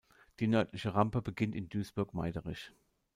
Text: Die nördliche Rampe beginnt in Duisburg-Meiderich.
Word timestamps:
Die 0.39 0.47
nördliche 0.47 0.95
Rampe 0.95 1.21
beginnt 1.21 1.53
in 1.53 1.69
Duisburg-Meiderich. 1.69 2.71